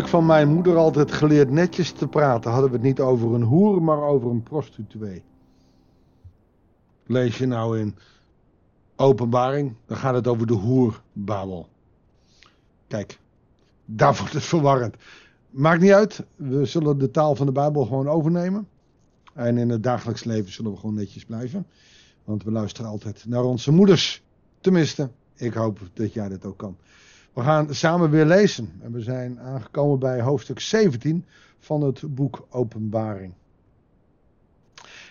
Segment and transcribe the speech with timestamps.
[0.00, 2.50] ik van mijn moeder altijd geleerd netjes te praten.
[2.50, 5.22] Hadden we het niet over een hoer, maar over een prostituee.
[7.06, 7.96] Lees je nou in
[8.96, 11.68] openbaring, dan gaat het over de hoerbabel.
[12.86, 13.18] Kijk,
[13.84, 14.96] daar wordt het verwarrend.
[15.50, 18.68] Maakt niet uit, we zullen de taal van de Bijbel gewoon overnemen.
[19.34, 21.66] En in het dagelijks leven zullen we gewoon netjes blijven.
[22.24, 24.22] Want we luisteren altijd naar onze moeders.
[24.60, 26.76] Tenminste, ik hoop dat jij dat ook kan.
[27.32, 28.72] We gaan samen weer lezen.
[28.82, 31.24] En we zijn aangekomen bij hoofdstuk 17
[31.58, 33.32] van het boek Openbaring.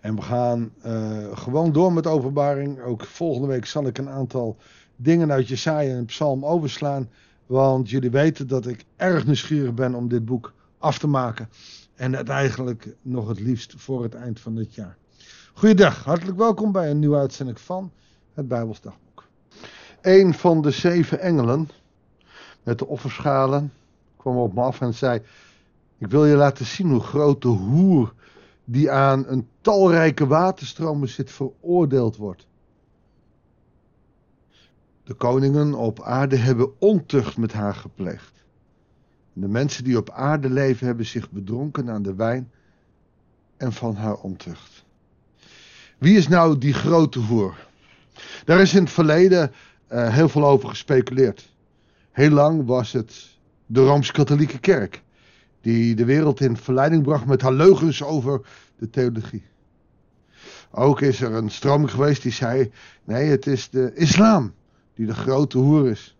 [0.00, 2.80] En we gaan uh, gewoon door met openbaring.
[2.80, 4.56] Ook volgende week zal ik een aantal
[4.96, 7.10] dingen uit Jesaja en Psalm overslaan.
[7.46, 11.48] Want jullie weten dat ik erg nieuwsgierig ben om dit boek af te maken.
[11.94, 14.96] En het eigenlijk nog het liefst voor het eind van het jaar.
[15.54, 17.92] Goeiedag, hartelijk welkom bij een nieuwe uitzending van
[18.34, 19.28] het Bijbelsdagboek.
[20.00, 21.68] Een van de zeven engelen
[22.62, 23.72] met de offerschalen
[24.16, 25.22] kwam op me af en zei:
[25.98, 28.14] Ik wil je laten zien hoe groot de hoer
[28.64, 32.46] die aan een talrijke waterstromen zit veroordeeld wordt.
[35.04, 38.32] De koningen op aarde hebben ontucht met haar gepleegd.
[39.32, 42.50] De mensen die op aarde leven hebben zich bedronken aan de wijn
[43.56, 44.84] en van haar ontucht.
[45.98, 47.66] Wie is nou die grote hoer?
[48.44, 49.52] Daar is in het verleden
[49.92, 51.51] uh, heel veel over gespeculeerd.
[52.12, 55.02] Heel lang was het de Rooms-Katholieke Kerk
[55.60, 58.40] die de wereld in verleiding bracht met haar leugens over
[58.78, 59.44] de theologie.
[60.70, 62.72] Ook is er een stroming geweest die zei:
[63.04, 64.52] nee, het is de islam
[64.94, 66.16] die de grote hoer is.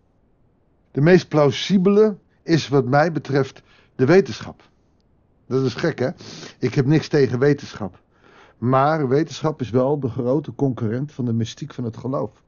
[0.91, 3.63] De meest plausibele is, wat mij betreft,
[3.95, 4.63] de wetenschap.
[5.47, 6.09] Dat is gek, hè?
[6.59, 8.01] Ik heb niks tegen wetenschap.
[8.59, 12.43] Maar wetenschap is wel de grote concurrent van de mystiek van het geloof.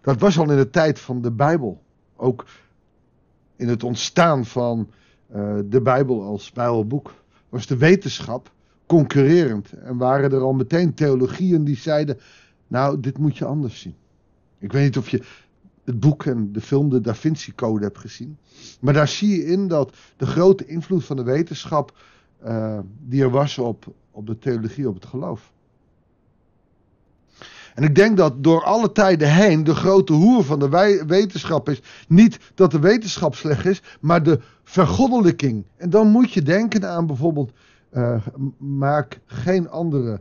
[0.00, 1.84] Dat was al in de tijd van de Bijbel.
[2.16, 2.46] Ook
[3.56, 4.90] in het ontstaan van
[5.34, 7.14] uh, de Bijbel als Bijbelboek.
[7.48, 8.52] Was de wetenschap
[8.86, 9.72] concurrerend.
[9.72, 12.18] En waren er al meteen theologieën die zeiden:
[12.66, 13.94] Nou, dit moet je anders zien.
[14.58, 15.22] Ik weet niet of je
[15.84, 18.38] het boek en de film De Da Vinci Code hebt gezien.
[18.80, 21.98] Maar daar zie je in dat de grote invloed van de wetenschap.
[22.44, 25.52] Uh, die er was op, op de theologie, op het geloof.
[27.76, 31.82] En ik denk dat door alle tijden heen de grote hoer van de wetenschap is.
[32.08, 35.64] Niet dat de wetenschap slecht is, maar de vergoddelijking.
[35.76, 37.52] En dan moet je denken aan bijvoorbeeld.
[37.92, 38.26] Uh,
[38.58, 40.20] maak geen andere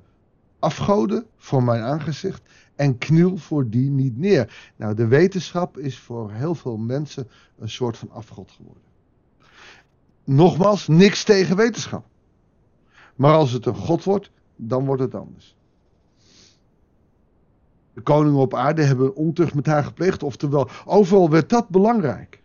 [0.60, 2.42] afgoden voor mijn aangezicht
[2.76, 4.72] en kniel voor die niet neer.
[4.76, 7.28] Nou, de wetenschap is voor heel veel mensen
[7.60, 8.84] een soort van afgod geworden.
[10.24, 12.06] Nogmaals, niks tegen wetenschap.
[13.16, 15.55] Maar als het een god wordt, dan wordt het anders.
[17.96, 22.42] De koningen op aarde hebben ontucht met haar gepleegd, oftewel, overal werd dat belangrijk.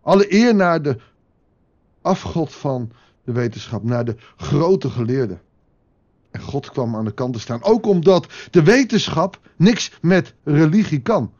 [0.00, 0.96] Alle eer naar de
[2.02, 2.90] afgod van
[3.24, 5.38] de wetenschap, naar de grote geleerde.
[6.30, 7.62] En God kwam aan de kant te staan.
[7.62, 11.32] Ook omdat de wetenschap niks met religie kan.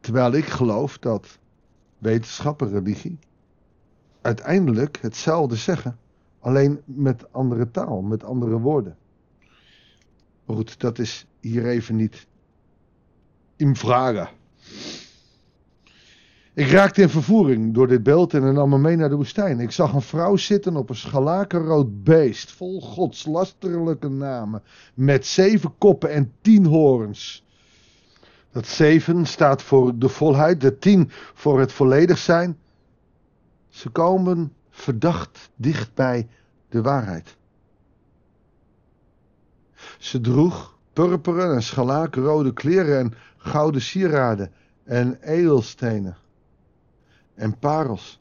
[0.00, 1.38] Terwijl ik geloof dat
[1.98, 3.18] wetenschap en religie
[4.20, 5.98] uiteindelijk hetzelfde zeggen.
[6.40, 8.96] Alleen met andere taal, met andere woorden.
[10.46, 12.26] Maar goed, dat is hier even niet
[13.56, 14.28] in vragen.
[16.54, 19.60] Ik raakte in vervoering door dit beeld en nam me mee naar de woestijn.
[19.60, 24.62] Ik zag een vrouw zitten op een schalakkenrood beest, vol godslasterlijke namen,
[24.94, 27.44] met zeven koppen en tien hoorns.
[28.50, 32.58] Dat zeven staat voor de volheid, de tien voor het volledig zijn.
[33.68, 36.28] Ze komen verdacht dicht bij
[36.68, 37.35] de waarheid.
[39.98, 44.52] Ze droeg purperen en schalakkenrode kleren en gouden sieraden
[44.84, 46.16] en edelstenen
[47.34, 48.20] en parels.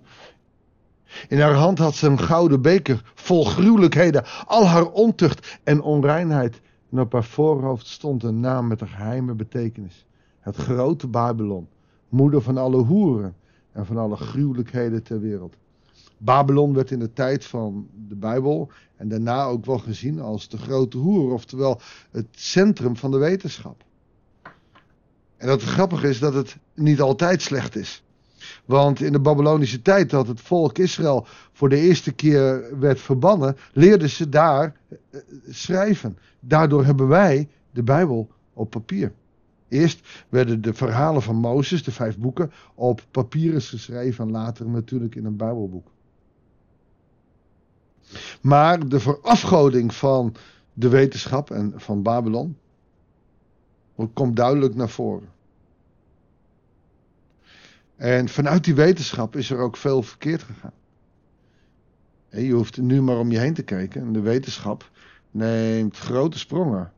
[1.28, 6.62] In haar hand had ze een gouden beker vol gruwelijkheden, al haar ontucht en onreinheid.
[6.92, 10.06] En op haar voorhoofd stond een naam met een geheime betekenis.
[10.40, 11.68] Het grote Babylon,
[12.10, 13.36] moeder van alle hoeren
[13.72, 15.56] en van alle gruwelijkheden ter wereld.
[16.18, 20.58] Babylon werd in de tijd van de Bijbel en daarna ook wel gezien als de
[20.58, 21.80] grote hoer, oftewel
[22.12, 23.84] het centrum van de wetenschap.
[25.38, 28.04] En dat het grappige is dat het niet altijd slecht is.
[28.66, 33.58] Want in de Babylonische tijd dat het volk Israël voor de eerste keer werd verbannen,
[33.74, 35.20] leerden ze daar eh,
[35.50, 36.18] schrijven.
[36.40, 39.14] Daardoor hebben wij de Bijbel op papier.
[39.68, 45.16] Eerst werden de verhalen van Mozes, de vijf boeken, op papieren geschreven en later natuurlijk
[45.16, 45.88] in een Bijbelboek.
[48.42, 50.36] Maar de verafgoding van
[50.74, 52.58] de wetenschap en van Babylon
[54.14, 55.34] komt duidelijk naar voren.
[57.96, 60.74] En vanuit die wetenschap is er ook veel verkeerd gegaan.
[62.30, 64.14] Je hoeft nu maar om je heen te kijken.
[64.14, 64.92] De wetenschap
[65.32, 66.94] neemt grote sprongen.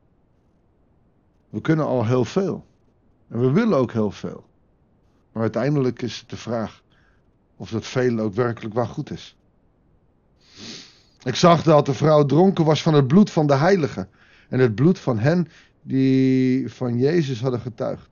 [1.50, 2.66] We kunnen al heel veel.
[3.28, 4.46] En we willen ook heel veel.
[5.32, 6.84] Maar uiteindelijk is het de vraag
[7.56, 9.37] of dat veel ook werkelijk waar goed is.
[11.24, 14.10] Ik zag dat de vrouw dronken was van het bloed van de heiligen.
[14.50, 15.48] En het bloed van hen
[15.82, 18.10] die van Jezus hadden getuigd.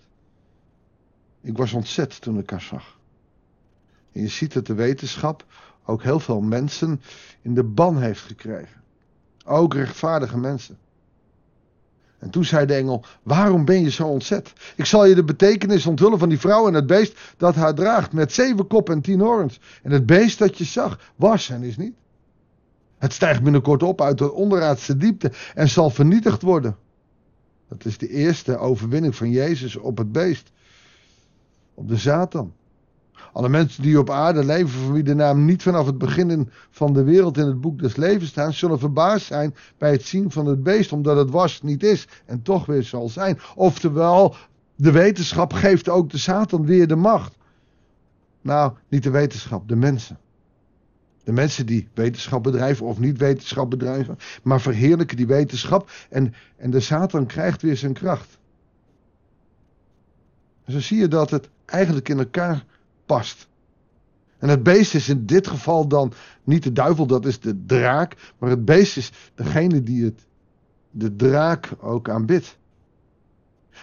[1.42, 2.98] Ik was ontzet toen ik haar zag.
[4.12, 5.46] En je ziet dat de wetenschap
[5.86, 7.02] ook heel veel mensen
[7.42, 8.82] in de ban heeft gekregen.
[9.46, 10.78] Ook rechtvaardige mensen.
[12.20, 14.54] En toen zei de engel: Waarom ben je zo ontzet?
[14.76, 18.14] Ik zal je de betekenis onthullen van die vrouw en het beest dat haar draagt,
[18.14, 19.60] met zeven kop en tien horens.
[19.84, 21.96] En het beest dat je zag, was en is niet.
[23.06, 26.76] Het stijgt binnenkort op uit de onderaardse diepte en zal vernietigd worden.
[27.68, 30.52] Dat is de eerste overwinning van Jezus op het beest,
[31.74, 32.54] op de Satan.
[33.34, 36.94] Alle mensen die op aarde leven, voor wie de naam niet vanaf het begin van
[36.94, 40.46] de wereld in het boek des levens staan, zullen verbaasd zijn bij het zien van
[40.46, 43.40] het beest, omdat het was, niet is en toch weer zal zijn.
[43.56, 44.36] Oftewel,
[44.76, 47.38] de wetenschap geeft ook de Satan weer de macht.
[48.42, 50.18] Nou, niet de wetenschap, de mensen.
[51.26, 56.72] De mensen die wetenschap bedrijven of niet wetenschap bedrijven, maar verheerlijken die wetenschap en, en
[56.72, 58.38] de Satan krijgt weer zijn kracht.
[60.64, 62.66] En zo zie je dat het eigenlijk in elkaar
[63.06, 63.48] past.
[64.38, 66.14] En het beest is in dit geval dan
[66.44, 70.26] niet de duivel, dat is de draak, maar het beest is degene die het,
[70.92, 72.58] de draak ook aanbidt.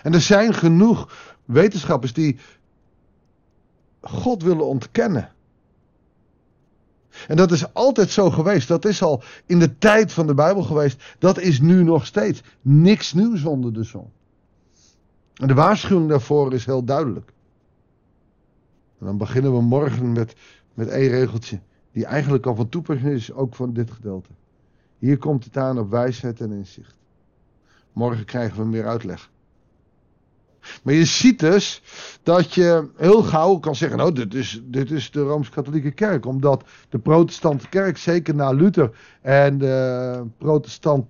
[0.03, 1.13] En er zijn genoeg
[1.45, 2.39] wetenschappers die
[4.01, 5.32] God willen ontkennen.
[7.29, 8.69] En dat is altijd zo geweest.
[8.69, 11.17] Dat is al in de tijd van de Bijbel geweest.
[11.19, 12.43] Dat is nu nog steeds.
[12.61, 14.11] Niks nieuws onder de zon.
[15.35, 17.33] En de waarschuwing daarvoor is heel duidelijk.
[18.99, 20.35] En dan beginnen we morgen met,
[20.75, 21.61] met één regeltje.
[21.93, 24.31] Die eigenlijk al van toepassing is, ook van dit gedeelte.
[24.99, 26.97] Hier komt het aan op wijsheid en inzicht.
[27.93, 29.32] Morgen krijgen we meer uitleg.
[30.83, 31.83] Maar je ziet dus
[32.23, 36.27] dat je heel gauw kan zeggen: Nou, dit is, dit is de Rooms-Katholieke Kerk.
[36.27, 41.07] Omdat de Protestantse Kerk, zeker na Luther en de Protestant,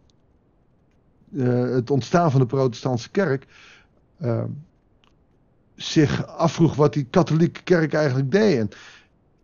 [1.30, 3.46] uh, het ontstaan van de Protestantse Kerk.
[4.20, 4.42] Uh,
[5.74, 8.58] zich afvroeg wat die katholieke kerk eigenlijk deed.
[8.58, 8.68] En,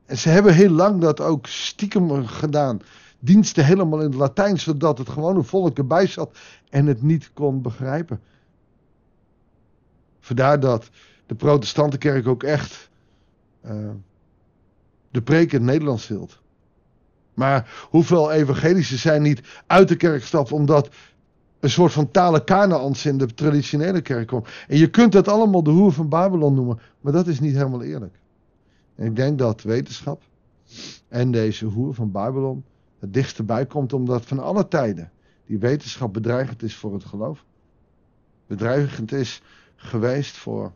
[0.06, 2.80] en ze hebben heel lang dat ook stiekem gedaan.
[3.18, 6.38] Diensten helemaal in het Latijn, zodat het gewone volk erbij zat
[6.70, 8.20] en het niet kon begrijpen.
[10.28, 10.90] Vandaar dat
[11.26, 12.90] de protestante kerk ook echt
[13.64, 13.90] uh,
[15.10, 16.40] de preek in het Nederlands hield.
[17.34, 20.88] Maar hoeveel evangelische zijn niet uit de kerk gestapt omdat
[21.60, 24.48] een soort van tale Kanaans in de traditionele kerk komt.
[24.68, 27.82] En je kunt dat allemaal de hoer van Babylon noemen, maar dat is niet helemaal
[27.82, 28.14] eerlijk.
[28.94, 30.22] En ik denk dat wetenschap
[31.08, 32.64] en deze hoer van Babylon
[32.98, 35.10] het dichtst bij komt, omdat van alle tijden
[35.46, 37.44] die wetenschap bedreigend is voor het geloof.
[38.46, 39.42] Bedreigend is
[39.80, 40.72] geweest voor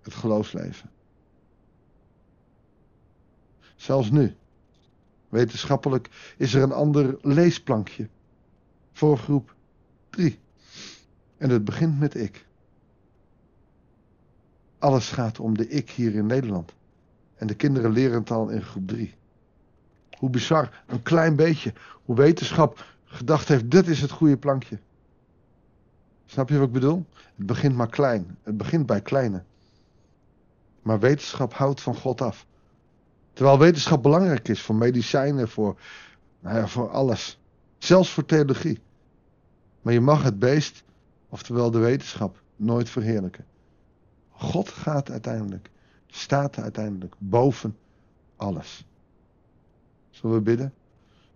[0.00, 0.90] het geloofsleven.
[3.76, 4.36] Zelfs nu,
[5.28, 8.08] wetenschappelijk, is er een ander leesplankje
[8.92, 9.54] voor groep
[10.10, 10.38] 3.
[11.36, 12.46] En het begint met ik.
[14.78, 16.72] Alles gaat om de ik hier in Nederland.
[17.34, 19.14] En de kinderen leren het al in groep 3.
[20.18, 21.72] Hoe bizar, een klein beetje.
[22.04, 24.78] Hoe wetenschap gedacht heeft, dit is het goede plankje.
[26.30, 27.06] Snap je wat ik bedoel?
[27.36, 28.38] Het begint maar klein.
[28.42, 29.42] Het begint bij kleine.
[30.82, 32.46] Maar wetenschap houdt van God af.
[33.32, 35.76] Terwijl wetenschap belangrijk is voor medicijnen, voor,
[36.40, 37.38] nou ja, voor alles.
[37.78, 38.80] Zelfs voor theologie.
[39.82, 40.84] Maar je mag het beest,
[41.28, 43.44] oftewel de wetenschap, nooit verheerlijken.
[44.30, 45.70] God gaat uiteindelijk,
[46.06, 47.76] staat uiteindelijk boven
[48.36, 48.84] alles.
[50.10, 50.74] Zullen we bidden?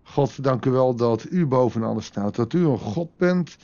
[0.03, 2.35] God, dank u wel dat u boven alles staat.
[2.35, 3.57] Dat u een God bent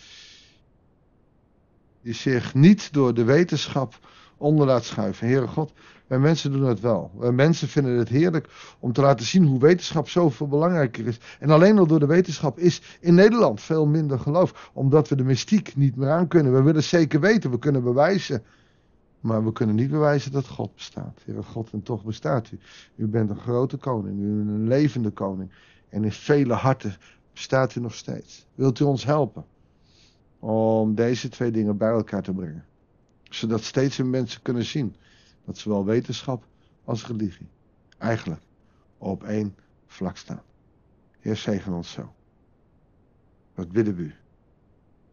[2.02, 3.98] die zich niet door de wetenschap
[4.36, 5.26] onder laat schuiven.
[5.26, 5.72] Heere God,
[6.06, 7.10] wij mensen doen het wel.
[7.18, 11.18] Wij mensen vinden het heerlijk om te laten zien hoe wetenschap zoveel belangrijker is.
[11.38, 14.70] En alleen al door de wetenschap is in Nederland veel minder geloof.
[14.72, 16.52] Omdat we de mystiek niet meer aan kunnen.
[16.52, 18.42] We willen zeker weten, we kunnen bewijzen.
[19.20, 21.20] Maar we kunnen niet bewijzen dat God bestaat.
[21.24, 22.58] Heere God, en toch bestaat u.
[22.96, 25.52] U bent een grote koning, u bent een levende koning.
[25.88, 26.96] En in vele harten
[27.32, 28.46] bestaat u nog steeds.
[28.54, 29.44] Wilt u ons helpen
[30.40, 32.64] om deze twee dingen bij elkaar te brengen?
[33.22, 34.96] Zodat steeds meer mensen kunnen zien
[35.44, 36.44] dat zowel wetenschap
[36.84, 37.48] als religie
[37.98, 38.42] eigenlijk
[38.98, 39.56] op één
[39.86, 40.42] vlak staan.
[41.20, 42.12] Heer, zegen ons zo.
[43.54, 44.14] Wat bidden we u?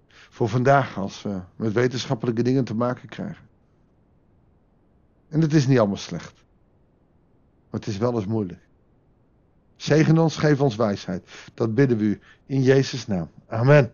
[0.07, 3.45] Voor vandaag, als we met wetenschappelijke dingen te maken krijgen.
[5.29, 6.33] En het is niet allemaal slecht.
[7.69, 8.67] Maar het is wel eens moeilijk.
[9.75, 11.29] Zegen ons, geef ons wijsheid.
[11.53, 13.29] Dat bidden we u in Jezus' naam.
[13.47, 13.93] Amen.